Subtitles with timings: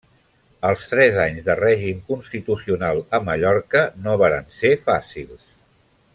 [0.69, 5.47] Els tres anys de règim constitucional a Mallorca no varen ser fàcils.